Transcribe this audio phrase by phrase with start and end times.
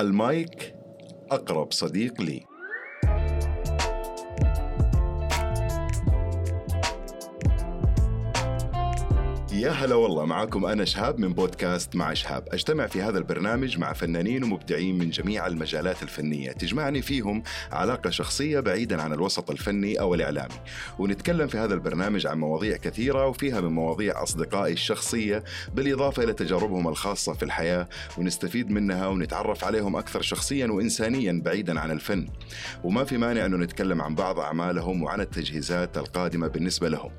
[0.00, 0.74] المايك
[1.30, 2.44] أقرب صديق لي.
[9.60, 12.48] يا هلا والله معكم أنا شهاب من بودكاست مع شهاب.
[12.52, 16.52] أجتمع في هذا البرنامج مع فنانين ومبدعين من جميع المجالات الفنية.
[16.52, 20.54] تجمعني فيهم علاقة شخصية بعيدا عن الوسط الفني أو الإعلامي.
[20.98, 25.44] ونتكلم في هذا البرنامج عن مواضيع كثيرة وفيها من مواضيع أصدقائي الشخصية
[25.74, 27.88] بالإضافة إلى تجاربهم الخاصة في الحياة.
[28.18, 32.28] ونستفيد منها ونتعرف عليهم أكثر شخصيا وإنسانيا بعيدا عن الفن.
[32.84, 37.10] وما في مانع أنه نتكلم عن بعض أعمالهم وعن التجهيزات القادمة بالنسبة لهم.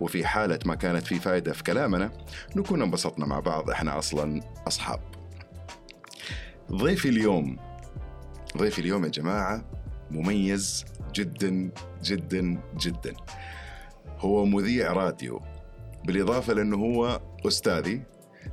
[0.00, 2.12] وفي حالة ما كانت في فائدة في كلام كلامنا
[2.56, 5.00] نكون انبسطنا مع بعض إحنا أصلا أصحاب.
[6.72, 7.56] ضيفي اليوم
[8.56, 9.64] ضيفي اليوم يا جماعة
[10.10, 10.84] مميز
[11.14, 11.70] جدا
[12.04, 13.14] جدا جدا.
[14.18, 15.40] هو مذيع راديو
[16.04, 18.02] بالإضافة لأنه هو أستاذي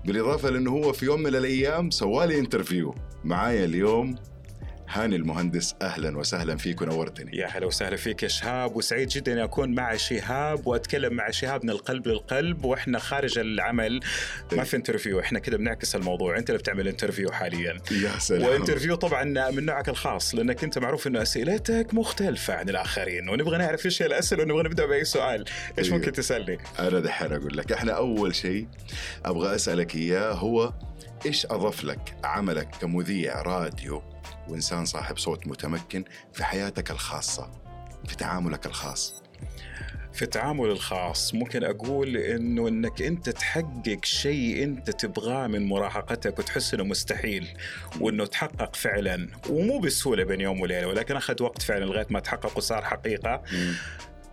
[0.06, 4.16] بالإضافة لأنه هو في يوم من الأيام سوالي interview معايا اليوم
[4.90, 7.38] هاني المهندس أهلا وسهلا فيك ونورتني.
[7.38, 11.64] يا هلا وسهلا فيك يا شهاب وسعيد جدا اني أكون مع شهاب وأتكلم مع شهاب
[11.64, 14.00] من القلب للقلب وإحنا خارج العمل
[14.52, 16.38] ما في interview إحنا كده بنعكس الموضوع.
[16.38, 17.78] أنت اللي بتعمل interview حاليا.
[17.92, 18.50] يا سلام.
[18.50, 23.58] و interview طبعا من نوعك الخاص لأنك أنت معروف إنه أسئلتك مختلفة عن الآخرين ونبغى
[23.58, 25.46] نعرف إيش هي الأسئلة ونبغى نبدأ بأي سؤال.
[25.80, 28.68] إيش ممكن تسألني؟ أنا دحين أقول لك إحنا أول شيء
[29.26, 30.74] أبغى أسألك إياه هو
[31.26, 34.17] إيش اضاف لك عملك كمذيع راديو؟
[34.50, 36.04] وإنسان صاحب صوت متمكن
[36.34, 37.52] في حياتك الخاصة
[38.08, 39.24] في تعاملك الخاص.
[40.14, 46.74] في التعامل الخاص ممكن أقول إنه إنك أنت تحقق شيء أنت تبغاه من مراهقتك وتحس
[46.74, 47.48] إنه مستحيل
[48.00, 49.28] وإنه تحقق فعلا.
[49.50, 53.44] ومو بسهولة بين يوم وليلة ولكن اخذ وقت فعلا لغاية ما تحقق وصار حقيقة.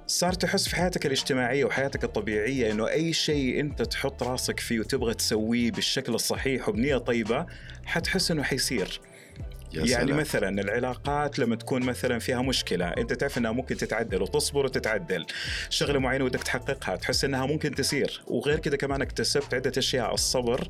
[0.07, 5.15] صار تحس في حياتك الاجتماعية وحياتك الطبيعية إنه أي شيء أنت تحط راسك فيه وتبغى
[5.15, 7.47] تسويه بالشكل الصحيح وبنية طيبة
[7.85, 9.01] حتحس إنه حيصير.
[9.77, 10.21] يعني سلام.
[10.21, 15.27] مثلا العلاقات لما تكون مثلا فيها مشكلة أنت تعرف إنها ممكن تتعدل وتصبر وتتعدل
[15.71, 20.69] شغلة معينة ودك تحققها تحس إنها ممكن تصير وغير كذا كمان اكتسبت عدة أشياء الصبر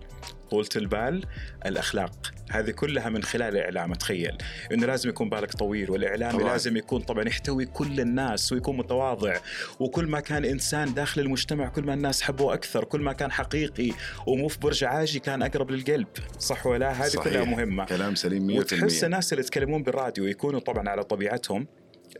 [0.50, 1.24] طولة البال
[1.66, 2.34] الأخلاق.
[2.50, 4.38] هذه كلها من خلال الإعلام تخيل.
[4.72, 6.52] إنه لازم يكون بالك طويل والإعلامي طبعا.
[6.52, 9.36] لازم يكون طبعا يحتوي كل الناس ويكون متواضع.
[9.80, 13.90] وكل ما كان إنسان داخل المجتمع كل ما الناس حبوه أكثر كل ما كان حقيقي
[14.26, 16.08] ومو في برج عاجي كان أقرب للقلب.
[16.38, 17.84] صح ولا هذه كلها مهمة.
[17.84, 21.66] كلام سليم 100% وتحس الناس اللي يتكلمون بالراديو يكونوا طبعا على طبيعتهم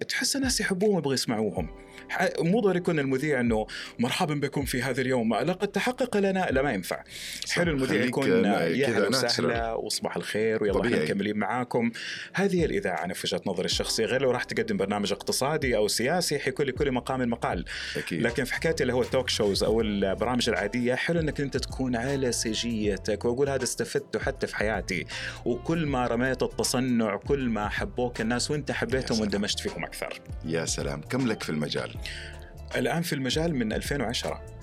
[0.08, 1.68] تحس الناس يحبوهم ويبغوا يسمعوهم.
[2.40, 3.66] مو ضروري يكون المذيع إنه
[3.98, 5.34] مرحبا بكم في هذا اليوم.
[5.34, 7.04] لقد تحقق لنا لا ما ينفع.
[7.52, 11.90] حلو المذيع يكون يا أهلا وسهلا وصباح الخير ويلا إحنا مكملين معاكم.
[12.34, 16.38] هذه الإذاعة أنا في وجهه نظري الشخصيه غير لو راح تقدم برنامج اقتصادي أو سياسي
[16.38, 17.64] حيكون لكل مقام مقال.
[17.96, 18.22] أكيد.
[18.22, 22.32] لكن في حكاية اللي هو التوك شوز أو البرامج العادية حلو إنك أنت تكون على
[22.32, 25.06] سجيتك وأقول هذا استفدته حتى في حياتي.
[25.44, 30.20] وكل ما رميت التصنع كل ما حبوك الناس وإنت حبيتهم واندمجت فيهم أكثر.
[30.44, 31.00] يا سلام.
[31.00, 31.93] كم لك في المجال.
[32.76, 34.54] الآن في المجال من 2010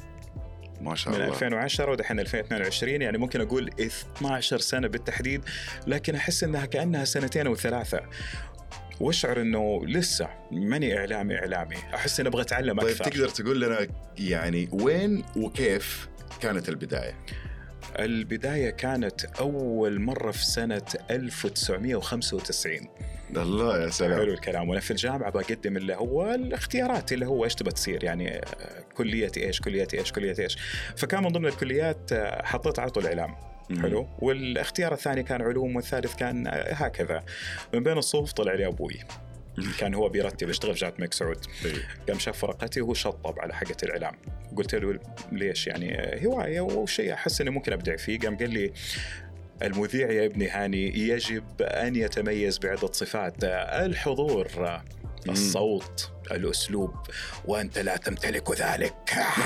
[0.81, 1.25] ما شاء الله.
[1.25, 5.41] من 2010 ودحين 2022 يعني ممكن أقول 12 سنة بالتحديد
[5.87, 8.01] لكن أحس إنها كأنها سنتين أو ثلاثة.
[8.99, 11.75] وأشعر إنه لسه ماني إعلامي إعلامي.
[11.75, 13.03] أحس إني أبغى أتعلم طيب أكثر.
[13.03, 13.87] طيب تقدر تقول لنا
[14.17, 16.09] يعني وين وكيف
[16.41, 17.15] كانت البداية؟
[17.99, 20.81] البداية كانت أول مرة في سنة
[21.11, 22.87] 1995
[23.37, 24.19] الله يا سلام.
[24.19, 24.69] حلو الكلام.
[24.69, 28.43] وأنا في الجامعة بقدم اللي هو الاختيارات اللي هو إيش تبى تصير؟ يعني آه،
[28.95, 30.57] كليتي إيش كليتي إيش كليتي إيش.
[30.97, 33.35] فكان من ضمن الكليات آه، حطيت على طول إعلام.
[33.81, 34.07] حلو.
[34.19, 37.23] والاختيار الثاني كان علوم والثالث كان آه، هكذا.
[37.73, 38.99] من بين الصفوف طلع لي أبوي.
[39.79, 41.45] كان هو بيرتب يشتغل في جامعة الملك سعود.
[42.07, 44.13] قام شاف ورقتي وهو شطب على حقة الإعلام.
[44.55, 44.99] قلت له
[45.31, 48.19] ليش يعني هواية وشيء أحس إني ممكن أبدع فيه.
[48.19, 48.73] قام قال لي
[49.61, 53.43] المذيع يا ابني هاني يجب أن يتميز بعدة صفات.
[53.43, 54.47] الحضور
[55.29, 56.95] الصوت الأسلوب
[57.45, 58.93] وأنت لا تمتلك ذلك.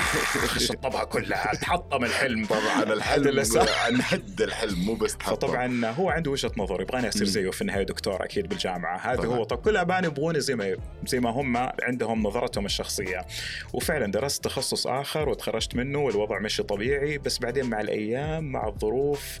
[0.68, 2.46] شطبها كلها تحطم الحلم.
[2.46, 3.44] طبعا الحلم
[3.84, 5.34] عن حد الحلم مو بس تحطم.
[5.34, 8.98] فطبعا هو عنده وجهة نظر يبغاني اصير زيه في النهاية دكتور أكيد بالجامعة.
[8.98, 9.44] هذا هو.
[9.44, 10.76] طب كل اباني يبغوني زي ما
[11.06, 13.26] زي ما هم عندهم نظرتهم الشخصية.
[13.72, 19.38] وفعلا درست تخصص آخر وتخرجت منه والوضع مشي طبيعي بس بعدين مع الأيام مع الظروف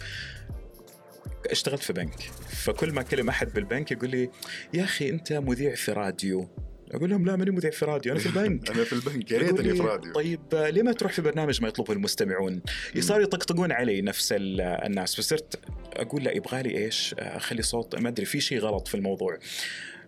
[1.52, 2.20] اشتغلت في بنك.
[2.48, 4.30] فكل ما أكلم أحد بالبنك يقول لي
[4.74, 6.48] يا أخي أنت مذيع في راديو.
[6.90, 8.70] أقول لهم لا ماني مذيع في راديو أنا في البنك.
[8.70, 10.12] أنا في البنك يا ريتني في راديو.
[10.12, 12.62] طيب ليه ما تروح في برنامج ما يطلبه المستمعون؟
[12.98, 15.16] صاروا يطقطقون علي نفس الناس.
[15.16, 15.60] فصرت
[15.92, 19.38] أقول لا يبغى لي إيش؟ أخلي صوت ما أدري في شيء غلط في الموضوع.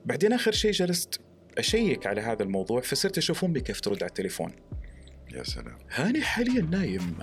[0.05, 1.21] بعدين آخر شيء جلست
[1.59, 4.53] أشيك على هذا الموضوع فصرت أشوف امي كيف ترد على التليفون.
[5.35, 5.79] يا سلام.
[5.91, 7.17] هاني حاليا نايم.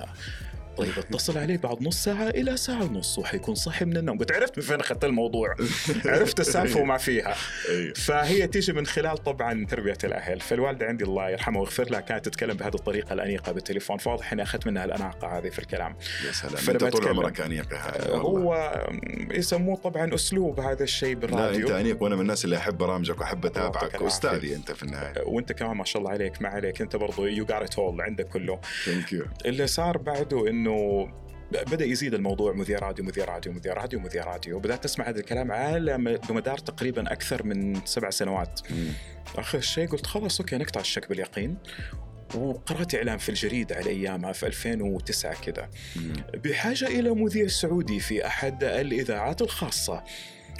[0.77, 4.18] طيب اتصل عليه بعد نص ساعة إلى ساعة ونص وحيكون صاحي من النوم.
[4.18, 5.56] قلت عرفت من فين أخذت الموضوع؟
[6.06, 7.36] عرفت السالفه وما فيها.
[7.69, 7.94] أيوه.
[7.94, 10.42] فهي تيجي من خلال طبعا تربية الأهل.
[10.42, 13.98] فالوالدة عندي الله يرحمها ويغفر لها كانت تتكلم بهذه الطريقة الأنيقة بالتليفون.
[13.98, 15.95] فواضح إني أخذت منها الأناقة هذه في الكلام.
[16.27, 16.69] يا سلام.
[16.69, 17.74] أنت طول عمرك أنيق.
[18.12, 18.75] هو
[19.31, 23.19] يسموه طبعا أسلوب هذا الشيء لا أنت بالراديو أنيق وأنا من الناس اللي أحب برامجك
[23.19, 24.01] وأحب أتابعك.
[24.01, 25.24] استاذي أنت في النهاية.
[25.25, 26.81] وأنت كمان ما شاء الله عليك ما عليك.
[26.81, 28.60] أنت برضو يو جارت هول عندك كله.
[28.86, 31.07] Thank you اللي صار بعده إنه
[31.51, 35.51] بدأ يزيد الموضوع مذيع راديو مذيع راديو مذيع راديو مذيع راديو بدات اسمع هذا الكلام
[35.51, 35.97] على
[36.29, 38.62] بمدار تقريبا أكثر من سبع سنوات.
[39.35, 41.57] اخر شيء قلت خلاص okay نقطع الشك باليقين.
[42.35, 45.69] وقرأت إعلان في الجريدة على أيامها في 2009 كذا
[46.33, 50.03] بحاجة إلى مذيع سعودي في أحد الإذاعات الخاصة.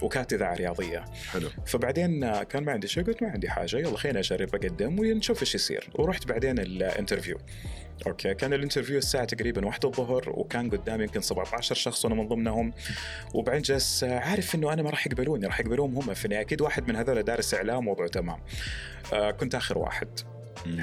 [0.02, 1.06] وكانت إذاعة رياضية.
[1.32, 1.50] حلو.
[1.66, 5.56] فبعدين كان ما عندي شيء قلت ما عندي حاجة يلا خليني أجرب أقدم ونشوف إيش
[5.56, 5.90] يصير.
[5.96, 7.38] ورحت بعدين ال interview.
[8.08, 12.28] okay كان ال interview الساعة تقريبا واحدة الظهر وكان قدامي يمكن 17 شخص وأنا من
[12.28, 12.74] ضمنهم.
[13.34, 16.42] وبعدين جلس عارف إنه أنا ما راح يقبلوني راح يقبلوهم هم النهاية.
[16.42, 18.40] أكيد واحد من هذول دارس إعلام وضعه تمام.
[19.14, 20.35] آه كنت آخر واحد.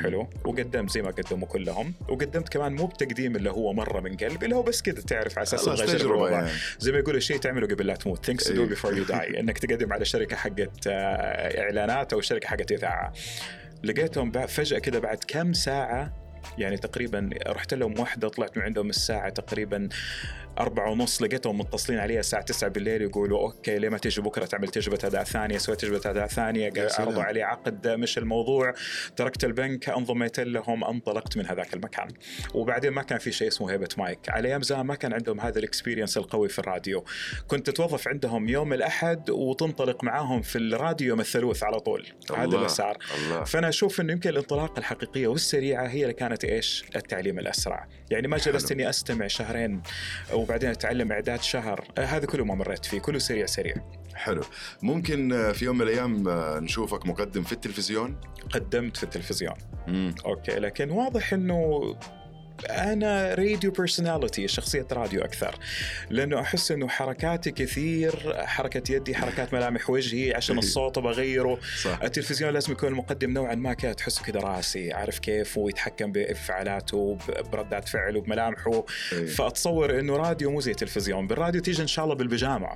[0.03, 0.29] حلو.
[0.45, 1.95] وقدمت زي ما قدموا كلهم.
[2.09, 5.43] وقدمت كمان مو بتقديم اللي هو مرة من قلب اللي هو بس كذا تعرف على
[5.43, 6.31] أساس أجرب تجربة.
[6.31, 6.51] يعني.
[6.79, 8.31] زي ما يقولوا شيء تعمله قبل لا تموت.
[8.31, 8.69] To do إيه.
[8.75, 9.37] before you die.
[9.41, 13.13] إنك تقدم على شركة حقت آه، إعلانات أو شركة حقت إذاعة.
[13.85, 16.22] لقيتهم فجأة كذا بعد كم ساعة
[16.59, 19.89] يعني تقريبا رحت لهم واحدة طلعت من عندهم الساعة تقريبا
[20.59, 24.69] أربعة ونص لقيتهم متصلين علي الساعة 9 بالليل يقولوا okay ليه ما تيجي بكرة؟ تعمل
[24.69, 27.09] تجربة أداء ثانية سويت تجربة أداء ثانية يا سلام.
[27.09, 28.75] عرضوا علي عقد مش الموضوع.
[29.17, 32.09] تركت البنك انضميت لهم انطلقت من هذاك المكان.
[32.55, 34.19] وبعدين ما كان في شيء اسمه هيبة مايك.
[34.29, 37.05] على أيام زمان ما كان عندهم هذا ال experience القوي في الراديو.
[37.49, 42.07] كنت تتوظف عندهم يوم الأحد وتنطلق معاهم في الراديو يوم الثلوث على طول.
[42.31, 42.57] هذا الله.
[42.57, 43.45] اللي صار الله.
[43.45, 48.37] فأنا أشوف إنه يمكن الانطلاقة الحقيقية والسريعة هي اللي كانت إيش؟ التعليم الأسرع، يعني ما
[48.37, 48.73] جلست.
[48.73, 49.83] إني أستمع شهرين
[50.33, 53.75] وبعدين أتعلم إعداد شهر، آه، هذا كله ما مريت فيه، كله سريع سريع.
[54.15, 54.43] حلو
[54.83, 58.21] ممكن آه، في يوم من الأيام آه، نشوفك مقدم في التلفزيون
[58.53, 59.55] قدمت في التلفزيون،
[59.87, 60.15] مم.
[60.27, 61.95] okay لكن واضح إنه
[62.71, 65.55] أنا radio personality شخصية راديو أكثر.
[66.11, 71.59] لأنه أحس إنه حركاتي كثير حركة يدي حركات ملامح وجهي عشان الصوت أبغى أغيره.
[71.83, 72.03] صح.
[72.03, 77.19] التلفزيون لازم يكون المقدم نوعا ما كذا تحسه كذا راسي عارف كيف؟ ويتحكم بانفعالاته
[77.53, 78.85] بردات فعله بملامحه.
[79.13, 79.27] إيه.
[79.27, 82.69] فأتصور إنه راديو مو زي تلفزيون بالراديو تيجي إن شاء الله بالبيجامة.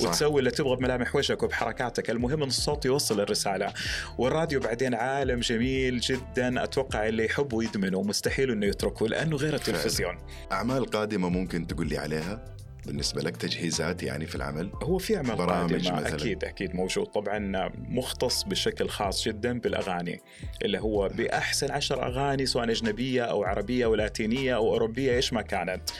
[0.00, 2.10] وتسوي اللي تبغى بملامح وجهك وبحركاتك.
[2.10, 3.72] المهم إن الصوت يوصل الرسالة.
[4.18, 6.64] والراديو بعدين عالم جميل جدا.
[6.64, 8.02] أتوقع اللي يحبه يدمنه.
[8.02, 9.06] مستحيل إنه يتركه.
[9.30, 10.18] لأنه غير التلفزيون.
[10.52, 12.44] أعمال قادمة ممكن تقول لي عليها؟
[12.86, 16.14] بالنسبة لك تجهيزات يعني في العمل؟ هو في برامج قادمة مثلاً.
[16.14, 17.06] أكيد أكيد موجود.
[17.06, 20.20] طبعا مختص بشكل خاص جدا بالأغاني
[20.62, 25.42] اللي هو بأحسن عشر أغاني سواء أجنبية أو عربية أو لاتينية أو أوروبية إيش ما
[25.42, 25.90] كانت.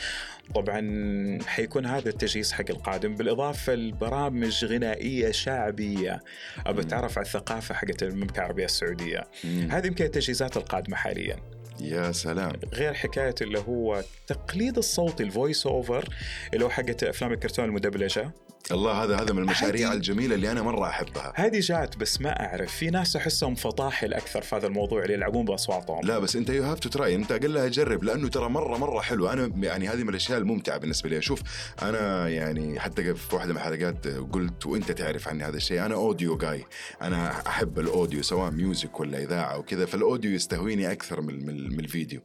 [0.55, 3.15] طبعا حيكون هذا التجهيز حق القادم.
[3.15, 6.21] بالإضافة لبرامج غنائية شعبية.
[6.67, 9.25] أبى أتعرف على الثقافة حقت المملكة العربية السعودية.
[9.45, 9.69] مم.
[9.71, 11.37] هذه يمكن التجهيزات القادمة حاليا.
[11.81, 12.53] يا سلام.
[12.75, 16.09] غير حكاية اللي هو تقليد الصوت ال voice over
[16.55, 18.31] اللي هو حقت أفلام الكرتون المدبلجة.
[18.73, 21.33] الله هذا هذا من المشاريع هذه- الجميلة اللي أنا مرة أحبها.
[21.37, 22.73] هذه جات بس ما أعرف.
[22.73, 26.65] في ناس أحسهم فطاحل أكثر في هذا الموضوع اللي يلعبون باصواتهم لا بس أنت you
[26.65, 30.03] have to try أنت أقل لها جرب لأنه ترى مره مرة حلو أنا يعني هذه
[30.03, 31.23] من الأشياء الممتعة بالنسبة لي.
[31.23, 31.43] شوف
[31.83, 36.37] أنا يعني حتى في واحدة من الحلقات قلت وأنت تعرف عني هذا الشيء أنا audio
[36.37, 36.65] guy
[37.03, 41.73] أنا أحب ال audio سواء music ولا إذاعة وكذا فال audio يستهويني أكثر من من,
[41.73, 42.21] من الفيديو.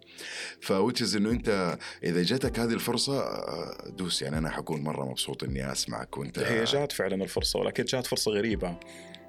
[0.62, 4.22] ف which is إنه أنت إذا جاتك هذه الفرصة آه، دوس.
[4.22, 8.32] يعني أنا حكون مرة مبسوط إني أسمعك وأنت هي جات فعلا الفرصة ولكن جات فرصة
[8.32, 8.80] غريبة.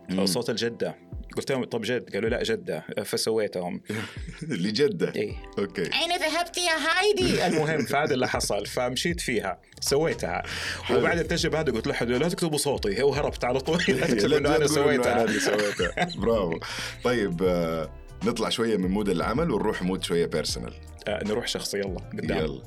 [0.08, 0.26] مم.
[0.26, 0.94] صوت الجدة.
[1.36, 2.84] قلت لهم طب جد؟ قالوا لا جدة.
[3.04, 3.80] فسويتهم.
[4.42, 5.82] لجدة؟ اي okay.
[5.82, 8.66] أين ذهبت يا هايدي؟ المهم فهذا اللي حصل.
[8.66, 10.42] فمشيت فيها سويتها.
[10.90, 13.02] وبعد التجربه هذه قلت لحد لا تكتبوا صوتي.
[13.02, 13.78] وهربت على طول.
[13.88, 15.12] لا تكتبوا إنه أنا سويتها.
[15.12, 16.08] أنا اللي سويتها.
[16.16, 16.58] برافو.
[17.04, 17.90] طيب آه،
[18.25, 20.75] نطلع شوية من mood العمل ونروح mood شوية personal
[21.08, 22.38] آه نروح شخص يلا قدام.
[22.38, 22.62] يلا.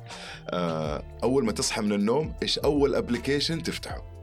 [0.50, 4.19] آه، أول ما تصحى من النوم إيش أول application تفتحه؟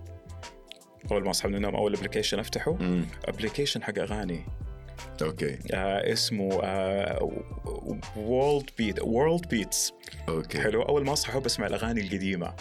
[1.13, 2.79] أول ما أصحى من النوم أول application أفتحه.
[3.25, 4.47] application حق أغاني.
[5.23, 5.59] okay.
[5.75, 6.49] آه اسمه
[8.17, 9.93] World Beat World Beats
[10.29, 10.61] okay.
[10.61, 10.83] حلو.
[10.83, 12.55] أول ما أصحى أحب أسمع الأغاني القديمة.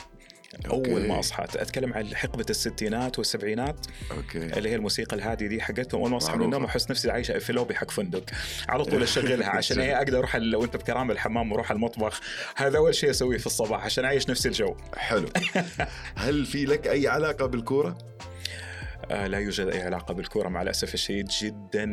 [0.71, 0.91] okay.
[0.91, 1.43] اول ما أصحى.
[1.43, 3.85] أتكلم عن حقبة الستينات والسبعينات.
[4.17, 4.37] okay.
[4.37, 6.01] اللي هي الموسيقى الهادية دي حقتهم.
[6.01, 6.45] أول ما أصحى من.
[6.45, 8.23] النوم أحس نفسي عايشة في لوبي حق فندق.
[8.69, 12.21] على طول أشغلها عشان هي أقدر أروح ال- وأنت بكرامة الحمام وأروح المطبخ.
[12.55, 14.75] هذا أول شيء أسويه في الصباح عشان أعيش نفس الجو.
[14.97, 15.29] حلو.
[16.15, 17.97] هل في لك أي علاقة بالكورة؟
[19.09, 21.85] لا يوجد أي علاقة بالكورة مع الأسف الشديد جدا.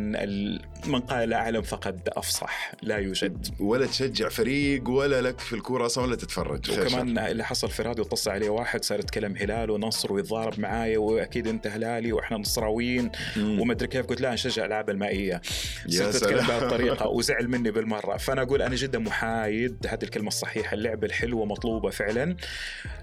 [0.87, 2.73] من قال لا أعلم فقد أفصح.
[2.83, 3.49] لا يوجد.
[3.61, 6.71] ولا تشجع فريق ولا لك في الكورة أصلا ولا تتفرج.
[6.71, 11.47] وكمان اللي حصل في راديو اتصل عليه واحد صار يتكلم هلال ونصر ويتضارب معايا وأكيد
[11.47, 14.07] أنت هلالي وإحنا نصراويين ومدري كيف.
[14.07, 15.40] قلت لا نشجع الالعاب المائية.
[15.88, 18.16] صرت أتكلم بهالطريقة وزعل مني بالمرة.
[18.16, 19.87] فأنا أقول أنا جدا محايد.
[19.87, 22.37] هذه الكلمة الصحيحة اللعبة الحلوة مطلوبة فعلا.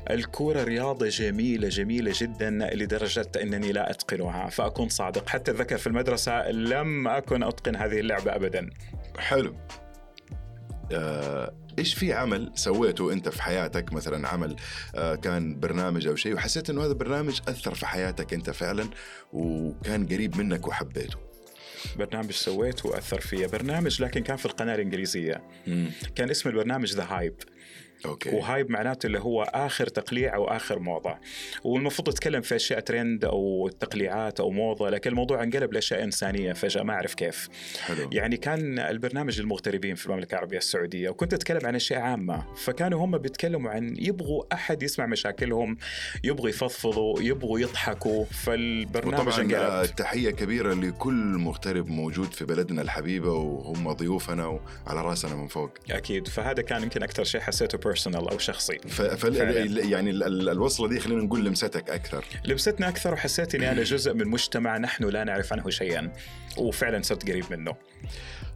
[0.10, 5.30] الكورة رياضة جميلة جميلة جدا لدرجة أنني لا أتقنها فأكون صادق.
[5.30, 8.70] حتى ذكر في المدرسة لم أكن أتقن هذه اللعبة ابدا.
[9.18, 9.56] حلو.
[10.92, 14.56] آه، إيش في عمل سويته أنت في حياتك؟ مثلا عمل
[14.96, 18.90] آه، كان برنامج أو شيء وحسيت إنه هذا البرنامج أثر في حياتك أنت فعلا
[19.34, 21.18] وكان قريب منك وحبيته.
[21.96, 23.48] برنامج سويته وأثر فيا.
[23.48, 25.44] برنامج لكن كان في القناة الإنجليزية.
[25.68, 25.92] مم.
[26.16, 27.36] كان اسم البرنامج ذا هايب
[28.06, 28.30] okay.
[28.30, 31.16] و hype معناته اللي هو آخر تقليع أو آخر موضه
[31.64, 36.84] والمفروض تتكلم في أشياء ترند أو تقليعات أو موضة لكن الموضوع انقلب لأشياء إنسانية فجأة
[36.84, 37.50] ما أعرف كيف.
[37.82, 38.10] حلو.
[38.12, 42.56] يعني كان البرنامج للمغتربين في المملكة العربية السعودية وكنت أتكلم عن أشياء عامة.
[42.56, 45.78] فكانوا هم بيتكلموا عن يبغوا أحد يسمع مشاكلهم
[46.24, 49.96] يبغوا يفضفضوا يبغوا يضحكوا فالبرنامج انقلب.
[49.96, 55.72] تحية كبيرة لكل مغترب موجود في بلدنا الحبيبة وهم ضيوفنا وعلى رأسنا من فوق.
[55.92, 56.28] أكيد.
[56.28, 58.80] فهذا كان يمكن أكثر شيء حسيته personal أو شخصي.
[58.80, 59.02] ف...
[59.02, 59.24] ف...
[59.90, 60.12] يعني
[60.52, 62.26] الوصلة دي خلينا نقول لمستك أكثر.
[62.46, 66.12] لمستنا أكثر وحسيت إني أنا جزء من مجتمع نحن لا نعرف عنه شيئا.
[66.58, 67.76] وفعلا صرت قريب منه.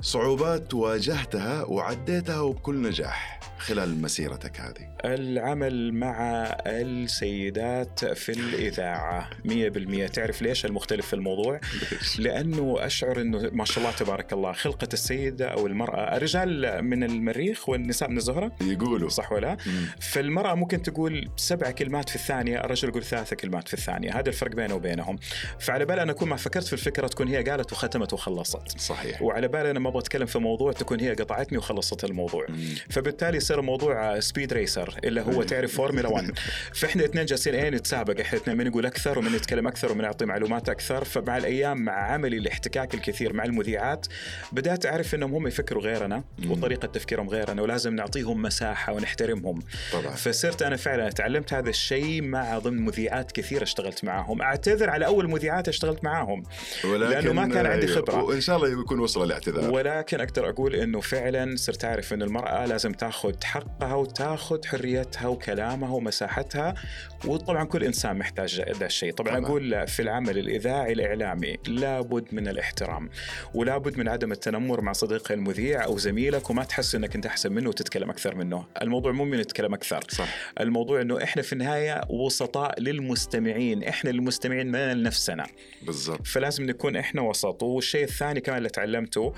[0.01, 3.42] صعوبات واجهتها وعديتها وبكل نجاح.
[3.63, 6.22] خلال مسيرتك هذه؟ العمل مع
[6.65, 9.29] السيدات في الإذاعة.
[9.46, 11.60] 100% تعرف ليش المختلف في الموضوع؟
[12.20, 16.17] لأنه أشعر أنه ما شاء الله تبارك الله خلقة السيدة أو المرأة.
[16.17, 19.10] الرجال من المريخ والنساء من الزهرة؟ يقولوا.
[19.10, 19.58] صح ولا؟
[20.00, 24.20] فالمرأة ممكن تقول سبع كلمات في الثانية الرجل يقول ثلاثة كلمات في الثانية.
[24.20, 25.20] هذا الفرق بينه وبينهم.
[25.60, 28.79] فعلى بال أنا أكون ما فكرت في الفكرة تكون هي قالت وختمت وخلصت.
[28.79, 29.22] صحيح.
[29.22, 32.46] وعلى بالي أنا ما أبغى أتكلم في موضوع تكون هي قطعتني وخلصت الموضوع.
[32.50, 32.75] مم.
[32.89, 36.39] فبالتالي صار الموضوع speed racer اللي هو تعرف فورمولا 1
[36.74, 38.19] فإحنا اثنين جالسين إيه نتسابق.
[38.19, 41.03] إحنا اثنين من يقول أكثر ومن يتكلم أكثر ومن يعطي معلومات أكثر.
[41.03, 44.05] فمع الأيام مع عملي الاحتكاك الكثير مع المذيعات
[44.51, 46.24] بدأت أعرف إنهم هم يفكروا غيرنا.
[46.48, 49.60] وطريقة تفكيرهم غيرنا ولازم نعطيهم مساحة ونحترمهم.
[49.93, 50.15] طبعا.
[50.15, 54.41] فصرت أنا فعلا تعلمت هذا الشيء مع ضمن مذيعات كثير اشتغلت معاهم.
[54.41, 56.43] أعتذر على أول مذيعات اشتغلت معاهم
[56.83, 58.24] لأنه ما كان عندي خبرة.
[58.24, 59.72] وإن شاء الله يكون وصل الاعتذار.
[59.74, 65.89] ولكن أقدر أقول إنه فعلا صرت أعرف انه المرأة لازم تأخذ حقها وتاخذ حريتها وكلامها
[65.89, 66.73] ومساحتها.
[67.25, 69.13] وطبعا كل إنسان محتاج هذا الشيء.
[69.13, 69.45] طبعا طبعا.
[69.45, 73.09] أقول في العمل الإذاعي الإعلامي لابد من الاحترام
[73.53, 77.69] ولابد من عدم التنمر مع صديقك المذيع أو زميلك وما تحس إنك أنت أحسن منه
[77.69, 78.65] وتتكلم أكثر منه.
[78.81, 80.03] الموضوع مو من نتكلم أكثر.
[80.09, 80.27] صح.
[80.59, 83.83] الموضوع إنه إحنا في النهاية وسطاء للمستمعين.
[83.83, 85.47] إحنا المستمعين ما لنفسنا.
[85.81, 86.27] بالضبط.
[86.27, 87.63] فلازم نكون إحنا وسط.
[87.63, 89.33] والشيء الثاني كمان اللي تعلمته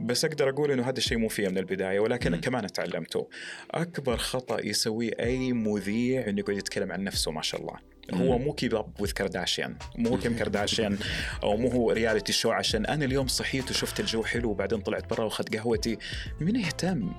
[0.00, 2.40] بس أقدر أقول إنه هذا الشيء مو فيه من البداية ولكن م.
[2.40, 3.28] كمان تعلمته
[3.70, 7.74] أكبر خطأ يسويه أي مذيع إنه يقعد يتكلم عن نفسه ما شاء الله
[8.14, 10.98] هو مو keep up with Kardashian مو Kim Kardashian
[11.42, 15.24] أو مو هو reality show عشان أنا اليوم صحيت وشفت الجو حلو وبعدين طلعت برا
[15.24, 15.98] وأخذت قهوتي.
[16.40, 17.12] مين يهتم؟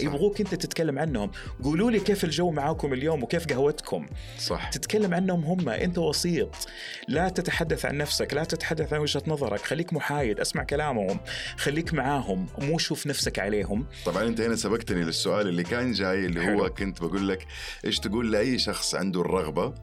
[0.00, 1.30] يبغوك أنت تتكلم عنهم.
[1.64, 4.06] قولوا لي كيف الجو معاكم اليوم وكيف قهوتكم.
[4.38, 4.70] صح.
[4.70, 5.68] تتكلم عنهم هم.
[5.68, 6.54] أنت وسيط.
[7.08, 8.34] لا تتحدث عن نفسك.
[8.34, 9.60] لا تتحدث عن وجهة نظرك.
[9.60, 10.40] خليك محايد.
[10.40, 11.20] أسمع كلامهم.
[11.56, 12.46] خليك معاهم.
[12.58, 13.86] مو شوف نفسك عليهم.
[14.06, 16.62] طبعا أنت هنا سبقتني للسؤال اللي كان جاي اللي حلو.
[16.62, 17.46] هو كنت بقول لك
[17.84, 19.74] إيش تقول لأي شخص عنده الرغبة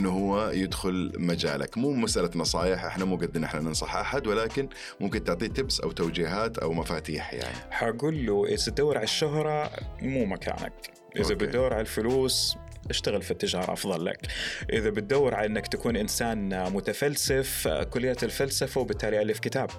[0.00, 1.78] إنه هو يدخل مجالك.
[1.78, 4.68] مو مسألة نصائح إحنا مو قد إحنا ننصح أحد ولكن
[5.00, 7.56] ممكن تعطيه تبس أو توجيهات أو مفاتيح يعني.
[7.70, 9.70] حقول له إذا تدور على الشهرة
[10.02, 10.72] مو مكانك.
[11.16, 12.56] إذا بتدور على الفلوس
[12.90, 14.26] اشتغل في التجارة أفضل لك.
[14.72, 19.70] إذا بتدور على أنك تكون إنسان متفلسف كلية الفلسفة وبالتالي ألف كتاب.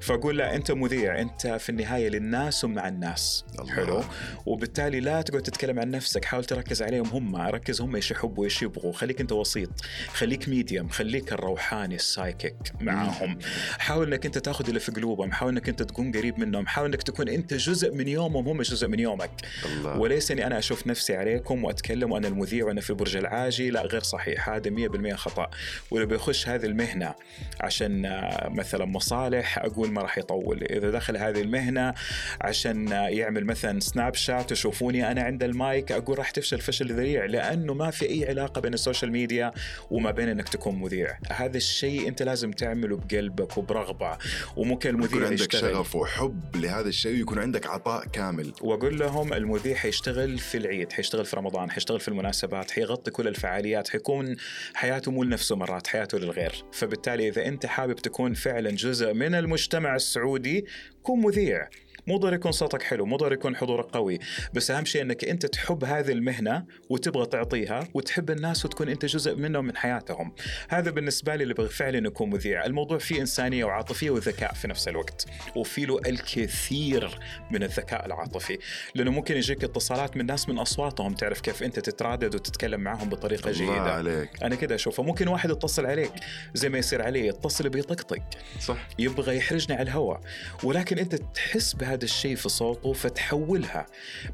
[0.00, 3.44] فأقول لا أنت مذيع أنت في النهاية للناس ومع الناس.
[3.58, 3.74] الله.
[3.74, 4.04] حلو؟
[4.46, 7.36] وبالتالي لا تقعد تتكلم عن نفسك حاول تركز عليهم هم.
[7.36, 8.92] ركز هم إيش يحبوا إيش يبغوا.
[8.92, 9.70] خليك أنت وسيط.
[10.08, 13.38] خليك medium خليك الروحاني ال psychic معاهم.
[13.78, 15.32] حاول إنك أنت تاخذ اللي في قلوبهم.
[15.32, 16.66] حاول إنك أنت تكون قريب منهم.
[16.66, 19.30] حاول إنك تكون أنت جزء من يومهم هم جزء من يومك.
[19.64, 19.98] الله.
[19.98, 22.45] وليس إني أنا أشوف نفسي عليكم وأتكلم وأنا المذيع.
[22.46, 24.48] المذيع وأنا في برج العاجي لا غير صحيح.
[24.48, 25.50] هذا 100% خطأ.
[25.90, 27.14] واللي بيخش هذه المهنة
[27.60, 30.62] عشان مثلا مصالح أقول ما راح يطول.
[30.62, 31.94] إذا دخل هذه المهنة
[32.40, 37.90] عشان يعمل مثلا Snapchat وشوفوني أنا عند المايك أقول راح تفشل فشل ذريع لأنه ما
[37.90, 39.52] في أي علاقة بين ال social media
[39.90, 41.18] وما بين إنك تكون مذيع.
[41.30, 44.18] هذا الشيء أنت لازم تعمله بقلبك وبرغبة
[44.56, 45.72] وممكن المذيع يكون عندك يشتغل.
[45.72, 48.52] شغف وحب لهذا الشيء ويكون عندك عطاء كامل.
[48.60, 53.28] وأقول لهم المذيع حيشتغل في العيد حيشتغل في رمضان حيشتغل في المناسبة المناسبات حيغطي كل
[53.28, 54.36] الفعاليات حيكون
[54.74, 56.64] حياته مو لنفسه مرات حياته للغير.
[56.72, 60.66] فبالتالي إذا أنت حابب تكون فعلا جزء من المجتمع السعودي
[61.02, 61.68] كن مذيع.
[62.06, 64.18] مو ضروري يكون صوتك حلو مو ضروري يكون حضورك قوي
[64.54, 69.36] بس أهم شيء إنك أنت تحب هذه المهنة وتبغى تعطيها وتحب الناس وتكون أنت جزء
[69.36, 70.32] منهم من حياتهم.
[70.68, 72.64] هذا بالنسبة لي اللي بغي فعلا يكون مذيع.
[72.64, 77.18] الموضوع فيه إنسانية وعاطفية وذكاء في نفس الوقت وفي له الكثير
[77.50, 78.58] من الذكاء العاطفي
[78.94, 83.50] لأنه ممكن يجيك اتصالات من ناس من أصواتهم تعرف كيف أنت تترادد وتتكلم معهم بطريقة
[83.50, 83.92] الله جيدة.
[83.92, 84.42] عليك.
[84.42, 85.02] أنا كده أشوفه.
[85.02, 86.12] ممكن واحد يتصل عليك
[86.54, 88.22] زي ما يصير علي يتصل بيطقطق.
[88.60, 88.88] صح.
[88.98, 90.20] يبغى يحرجني على الهواء.
[90.64, 93.86] ولكن أنت تحس بهذا الشيء في صوته فتحولها.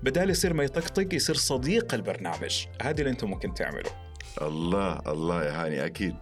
[0.02, 2.66] بدال يصير ما يطقطق يصير صديق البرنامج.
[2.82, 3.90] هذا اللي أنتم ممكن تعملوا.
[4.42, 6.16] الله الله يا هاني أكيد.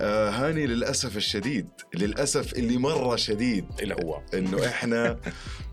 [0.00, 4.20] آه هاني للأسف الشديد للأسف اللي مرة شديد اللي هو.
[4.34, 5.18] إنه إحنا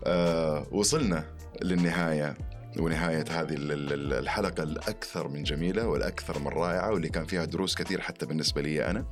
[0.04, 1.24] آه وصلنا
[1.62, 2.34] للنهاية
[2.78, 7.74] ونهاية هذه ال- ال- الحلقة الأكثر من جميلة والأكثر من رائعة واللي كان فيها دروس
[7.74, 9.06] كثير حتى بالنسبة لي أنا.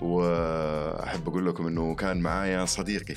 [0.00, 3.14] وأحب أقول لكم أنه كان معايا صديقي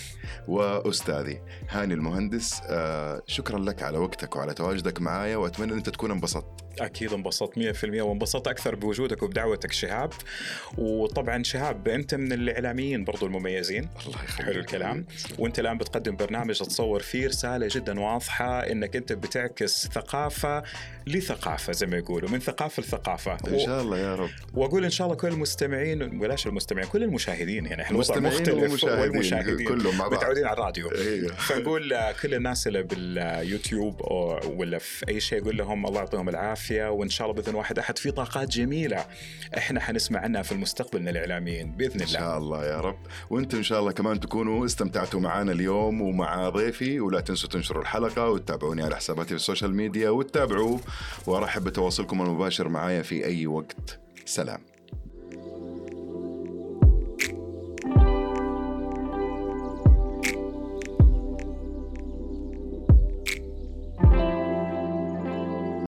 [0.48, 2.62] وأستاذي هاني المهندس.
[2.66, 6.46] آه شكرا لك على وقتك وعلى تواجدك معايا وأتمنى أن أنت تكون انبسطت.
[6.80, 10.14] أكيد انبسطت 100% وانبسطت أكثر بوجودك وبدعوتك شهاب.
[10.78, 13.90] وطبعا شهاب أنت من الإعلاميين برضو المميزين.
[14.06, 14.48] الله يخليك.
[14.50, 15.06] حلو الكلام.
[15.40, 20.64] وأنت الآن بتقدم برنامج تصور فيه رساله جدا واضحة إنك أنت بتعكس ثقافة
[21.08, 23.38] لثقافة زي ما يقولوا من ثقافة لثقافة.
[23.48, 24.30] إن شاء الله يا رب.
[24.54, 29.00] وأقول إن شاء الله كل المستمعين بلاش المستمعين كل المشاهدين يعني إحنا المستمعين مختلف والمشاهدين
[29.10, 30.14] والمشاهدين كلهم مع بعض.
[30.20, 30.92] متعودين على الراديو.
[30.92, 31.28] إيه.
[31.28, 36.90] فنقول كل الناس اللي باليوتيوب أو ولا في أي شيء أقول لهم الله يعطيهم العافية
[36.92, 39.06] وإن شاء الله بإذن واحد أحد في طاقات جميلة
[39.58, 42.98] إحنا حنسمع عنها في المستقبل من الإعلاميين بإذن إن الله شاء الله يا رب.
[43.30, 48.30] وإنتم إن شاء الله كمان تكونوا استمتعتوا معنا اليوم ومع ضيفي ولا تنسوا تنشروا الحلقة
[48.30, 50.78] وتتابعوني على حساباتي في ال social media وتتابعوا
[51.28, 54.00] وأرحب بتواصلكم المباشر معايا في أي وقت.
[54.26, 54.60] سلام.